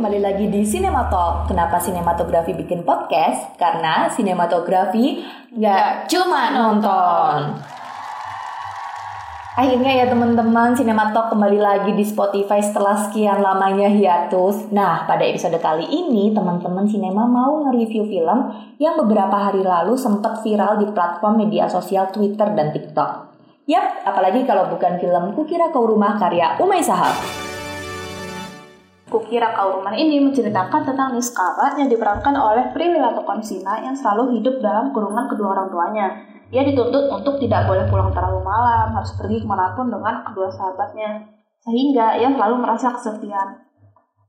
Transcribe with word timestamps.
kembali 0.00 0.24
lagi 0.24 0.48
di 0.48 0.64
Cinema 0.64 1.12
Talk. 1.12 1.52
Kenapa 1.52 1.76
sinematografi 1.76 2.56
bikin 2.56 2.88
podcast? 2.88 3.52
Karena 3.60 4.08
sinematografi 4.08 5.20
nggak 5.52 6.08
cuma 6.08 6.56
nonton. 6.56 7.60
Akhirnya 9.60 9.92
ya 10.00 10.08
teman-teman, 10.08 10.72
Cinema 10.72 11.12
Talk 11.12 11.36
kembali 11.36 11.60
lagi 11.60 11.92
di 11.92 12.00
Spotify 12.00 12.64
setelah 12.64 12.96
sekian 12.96 13.44
lamanya 13.44 13.92
hiatus. 13.92 14.72
Nah, 14.72 15.04
pada 15.04 15.20
episode 15.20 15.60
kali 15.60 15.84
ini 15.84 16.32
teman-teman 16.32 16.88
Cinema 16.88 17.28
mau 17.28 17.68
nge-review 17.68 18.08
film 18.08 18.56
yang 18.80 18.96
beberapa 18.96 19.36
hari 19.36 19.60
lalu 19.60 20.00
sempat 20.00 20.40
viral 20.40 20.80
di 20.80 20.88
platform 20.96 21.44
media 21.44 21.68
sosial 21.68 22.08
Twitter 22.08 22.48
dan 22.56 22.72
TikTok. 22.72 23.36
Yap, 23.68 24.08
apalagi 24.08 24.48
kalau 24.48 24.72
bukan 24.72 24.96
film 24.96 25.36
Kukira 25.36 25.68
Kau 25.68 25.84
Rumah 25.84 26.16
karya 26.16 26.56
Umay 26.56 26.80
Sahab. 26.80 27.49
Kukira 29.10 29.50
Kau 29.58 29.82
Rumah 29.82 29.90
ini 29.98 30.22
menceritakan 30.22 30.86
tentang 30.86 31.10
Niskala 31.18 31.74
yang 31.74 31.90
diperankan 31.90 32.30
oleh 32.30 32.70
Prilly 32.70 33.02
Latukonsina 33.02 33.82
yang 33.82 33.98
selalu 33.98 34.38
hidup 34.38 34.62
dalam 34.62 34.94
kurungan 34.94 35.26
kedua 35.26 35.58
orang 35.58 35.66
tuanya. 35.66 36.06
Ia 36.54 36.62
dituntut 36.62 37.10
untuk 37.10 37.42
tidak 37.42 37.66
boleh 37.66 37.90
pulang 37.90 38.14
terlalu 38.14 38.38
malam, 38.46 38.94
harus 38.94 39.10
pergi 39.18 39.42
ke 39.42 39.46
mana 39.50 39.74
pun 39.74 39.90
dengan 39.90 40.22
kedua 40.22 40.46
sahabatnya. 40.54 41.26
Sehingga 41.58 42.22
ia 42.22 42.30
selalu 42.30 42.62
merasa 42.62 42.94
kesepian. 42.94 43.66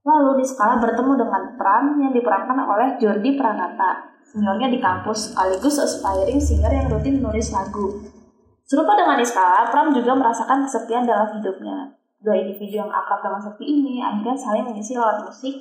Lalu 0.02 0.41
Niskala 0.41 0.82
bertemu 0.82 1.13
dengan 1.13 1.43
Pram 1.62 2.02
yang 2.02 2.09
diperankan 2.09 2.66
oleh 2.66 2.98
Jordi 2.98 3.38
Pranata, 3.38 4.18
seniornya 4.34 4.73
di 4.73 4.82
kampus 4.82 5.29
sekaligus 5.29 5.77
aspiring 5.77 6.41
singer 6.41 6.73
yang 6.73 6.90
rutin 6.90 7.21
menulis 7.21 7.54
lagu. 7.54 8.02
Serupa 8.65 8.98
dengan 8.98 9.21
Niskala, 9.21 9.70
Pram 9.70 9.93
juga 9.93 10.18
merasakan 10.18 10.65
kesepian 10.65 11.05
dalam 11.05 11.37
hidupnya 11.37 12.01
dua 12.22 12.38
individu 12.38 12.82
yang 12.82 12.90
akrab 12.90 13.26
dengan 13.26 13.41
seperti 13.41 13.66
ini 13.66 14.02
akhirnya 14.02 14.38
saling 14.38 14.66
mengisi 14.70 14.94
lewat 14.94 15.26
musik 15.26 15.55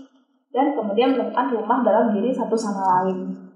dan 0.53 0.77
kemudian 0.77 1.17
menemukan 1.17 1.47
rumah 1.57 1.79
dalam 1.81 2.13
diri 2.13 2.31
satu 2.35 2.55
sama 2.55 2.83
lain. 2.85 3.51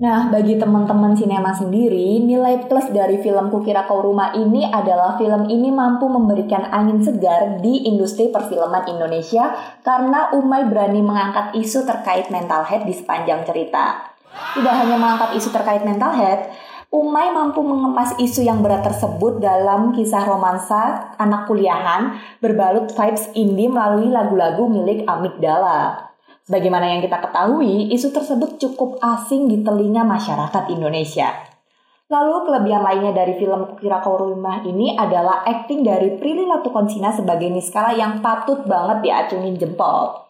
Nah, 0.00 0.32
bagi 0.32 0.56
teman-teman 0.56 1.12
sinema 1.12 1.52
sendiri, 1.52 2.24
nilai 2.24 2.64
plus 2.64 2.88
dari 2.88 3.20
film 3.20 3.52
Kukira 3.52 3.84
Kau 3.84 4.00
Rumah 4.00 4.32
ini 4.32 4.64
adalah 4.64 5.20
film 5.20 5.44
ini 5.52 5.68
mampu 5.68 6.08
memberikan 6.08 6.72
angin 6.72 7.04
segar 7.04 7.60
di 7.60 7.84
industri 7.84 8.32
perfilman 8.32 8.88
Indonesia 8.88 9.52
karena 9.84 10.32
Umay 10.32 10.72
berani 10.72 11.04
mengangkat 11.04 11.52
isu 11.52 11.84
terkait 11.84 12.32
mental 12.32 12.64
health 12.64 12.88
di 12.88 12.96
sepanjang 12.96 13.44
cerita. 13.44 14.08
Tidak 14.56 14.72
hanya 14.72 14.96
mengangkat 14.96 15.36
isu 15.36 15.52
terkait 15.52 15.84
mental 15.84 16.16
health, 16.16 16.48
Umay 16.90 17.30
mampu 17.30 17.62
mengemas 17.62 18.18
isu 18.18 18.42
yang 18.42 18.66
berat 18.66 18.82
tersebut 18.82 19.38
dalam 19.38 19.94
kisah 19.94 20.26
romansa 20.26 21.14
anak 21.22 21.46
kuliahan 21.46 22.18
berbalut 22.42 22.90
vibes 22.90 23.30
indie 23.38 23.70
melalui 23.70 24.10
lagu-lagu 24.10 24.66
milik 24.66 25.06
Amigdala. 25.06 26.10
Sebagaimana 26.50 26.90
yang 26.90 26.98
kita 26.98 27.22
ketahui, 27.22 27.94
isu 27.94 28.10
tersebut 28.10 28.58
cukup 28.58 28.98
asing 28.98 29.46
di 29.46 29.62
telinga 29.62 30.02
masyarakat 30.02 30.66
Indonesia. 30.74 31.30
Lalu 32.10 32.50
kelebihan 32.50 32.82
lainnya 32.82 33.14
dari 33.14 33.38
film 33.38 33.70
Kau 33.78 34.16
Rumah 34.18 34.66
ini 34.66 34.98
adalah 34.98 35.46
akting 35.46 35.86
dari 35.86 36.18
Prilly 36.18 36.42
Latukonsina 36.42 37.14
sebagai 37.14 37.46
Niskala 37.54 37.94
yang 37.94 38.18
patut 38.18 38.66
banget 38.66 39.06
diacungin 39.06 39.54
jempol. 39.54 40.29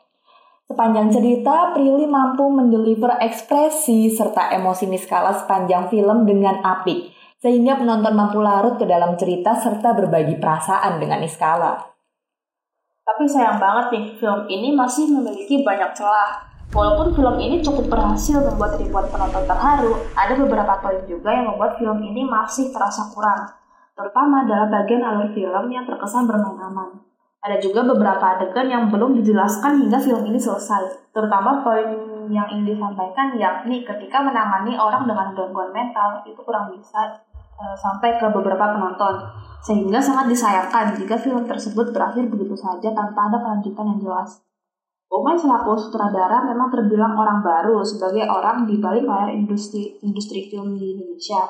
Sepanjang 0.70 1.10
cerita, 1.10 1.74
Prilly 1.74 2.06
mampu 2.06 2.46
mendeliver 2.46 3.18
ekspresi 3.18 4.06
serta 4.06 4.54
emosi 4.54 4.86
Niskala 4.86 5.34
sepanjang 5.34 5.90
film 5.90 6.22
dengan 6.22 6.62
apik, 6.62 7.10
sehingga 7.42 7.74
penonton 7.74 8.14
mampu 8.14 8.38
larut 8.38 8.78
ke 8.78 8.86
dalam 8.86 9.18
cerita 9.18 9.58
serta 9.58 9.98
berbagi 9.98 10.38
perasaan 10.38 11.02
dengan 11.02 11.26
Niskala. 11.26 11.74
Tapi 13.02 13.26
sayang 13.26 13.58
banget 13.58 13.90
nih, 13.90 14.04
film 14.22 14.46
ini 14.46 14.70
masih 14.70 15.10
memiliki 15.10 15.66
banyak 15.66 15.90
celah. 15.90 16.38
Walaupun 16.70 17.18
film 17.18 17.34
ini 17.42 17.58
cukup 17.58 17.90
berhasil 17.90 18.38
membuat 18.38 18.78
ribuan 18.78 19.10
penonton 19.10 19.42
terharu, 19.42 19.98
ada 20.14 20.38
beberapa 20.38 20.78
poin 20.78 21.02
juga 21.10 21.34
yang 21.34 21.50
membuat 21.50 21.82
film 21.82 21.98
ini 21.98 22.22
masih 22.22 22.70
terasa 22.70 23.10
kurang, 23.10 23.42
terutama 23.98 24.46
dalam 24.46 24.70
bagian 24.70 25.02
alur 25.02 25.34
film 25.34 25.66
yang 25.66 25.82
terkesan 25.82 26.30
bermain 26.30 26.62
aman. 26.62 27.09
Ada 27.40 27.56
juga 27.56 27.80
beberapa 27.88 28.36
adegan 28.36 28.68
yang 28.68 28.92
belum 28.92 29.16
dijelaskan 29.16 29.80
hingga 29.80 29.96
film 29.96 30.28
ini 30.28 30.36
selesai, 30.36 31.08
terutama 31.08 31.64
poin 31.64 31.88
yang 32.28 32.44
ingin 32.52 32.76
disampaikan 32.76 33.32
yakni 33.32 33.80
ketika 33.80 34.20
menangani 34.20 34.76
orang 34.76 35.08
dengan 35.08 35.32
gangguan 35.32 35.72
mental 35.72 36.20
itu 36.28 36.36
kurang 36.44 36.68
bisa 36.68 37.16
e, 37.56 37.64
sampai 37.80 38.20
ke 38.20 38.28
beberapa 38.28 38.76
penonton, 38.76 39.24
sehingga 39.64 39.96
sangat 39.96 40.28
disayangkan 40.28 40.92
jika 41.00 41.16
film 41.16 41.48
tersebut 41.48 41.96
berakhir 41.96 42.28
begitu 42.28 42.52
saja 42.52 42.92
tanpa 42.92 43.32
ada 43.32 43.40
kelanjutan 43.40 43.88
yang 43.88 44.00
jelas. 44.04 44.44
Umay 45.08 45.40
selaku 45.40 45.74
sutradara 45.80 46.44
memang 46.44 46.68
terbilang 46.68 47.16
orang 47.16 47.40
baru 47.40 47.80
sebagai 47.80 48.28
orang 48.28 48.68
di 48.68 48.78
balik 48.78 49.08
layar 49.08 49.32
industri 49.32 49.96
industri 50.04 50.46
film 50.52 50.76
di 50.76 50.92
Indonesia 50.92 51.40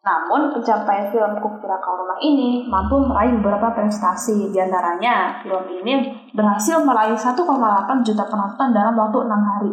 namun, 0.00 0.48
pencapaian 0.56 1.12
film 1.12 1.36
Kukira 1.44 1.76
Kau 1.76 1.92
Rumah 1.92 2.16
ini 2.24 2.64
mampu 2.64 2.96
meraih 3.04 3.36
beberapa 3.36 3.76
prestasi. 3.76 4.48
Di 4.48 4.56
antaranya, 4.56 5.44
film 5.44 5.60
ini 5.84 6.08
berhasil 6.32 6.80
meraih 6.80 7.12
1,8 7.12 7.36
juta 8.00 8.24
penonton 8.24 8.72
dalam 8.72 8.96
waktu 8.96 9.28
6 9.28 9.28
hari. 9.28 9.72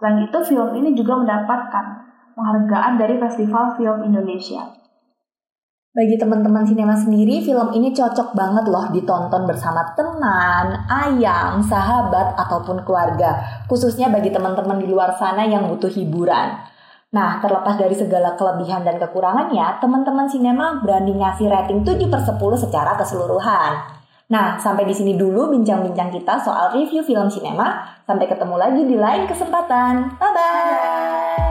Selain 0.00 0.18
itu, 0.24 0.38
film 0.48 0.72
ini 0.80 0.96
juga 0.96 1.20
mendapatkan 1.20 1.84
penghargaan 2.32 2.96
dari 2.96 3.20
Festival 3.20 3.76
Film 3.76 4.08
Indonesia. 4.08 4.64
Bagi 5.92 6.16
teman-teman 6.20 6.64
sinema 6.64 6.96
sendiri, 6.96 7.44
film 7.44 7.72
ini 7.76 7.92
cocok 7.92 8.32
banget 8.32 8.68
loh 8.68 8.88
ditonton 8.92 9.44
bersama 9.44 9.80
teman, 9.92 10.72
ayang, 10.88 11.60
sahabat, 11.60 12.32
ataupun 12.36 12.80
keluarga. 12.84 13.64
Khususnya 13.68 14.08
bagi 14.08 14.32
teman-teman 14.32 14.80
di 14.80 14.88
luar 14.88 15.12
sana 15.20 15.44
yang 15.44 15.68
butuh 15.68 15.88
hiburan. 15.88 16.75
Nah, 17.14 17.38
terlepas 17.38 17.78
dari 17.78 17.94
segala 17.94 18.34
kelebihan 18.34 18.82
dan 18.82 18.98
kekurangannya, 18.98 19.78
teman-teman 19.78 20.26
sinema 20.26 20.82
berani 20.82 21.14
ngasih 21.14 21.46
rating 21.46 21.86
7 21.86 22.10
per 22.10 22.20
10 22.26 22.58
secara 22.58 22.98
keseluruhan. 22.98 23.72
Nah, 24.26 24.58
sampai 24.58 24.82
di 24.82 24.94
sini 24.94 25.14
dulu 25.14 25.54
bincang-bincang 25.54 26.10
kita 26.10 26.42
soal 26.42 26.74
review 26.74 27.06
film 27.06 27.30
sinema. 27.30 27.86
Sampai 28.02 28.26
ketemu 28.26 28.58
lagi 28.58 28.82
di 28.82 28.96
lain 28.98 29.22
kesempatan. 29.30 30.18
Bye-bye! 30.18 31.45